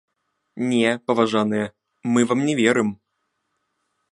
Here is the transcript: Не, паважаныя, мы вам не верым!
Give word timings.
Не, 0.69 0.93
паважаныя, 1.09 1.67
мы 2.15 2.25
вам 2.31 2.39
не 2.49 2.55
верым! 2.61 2.89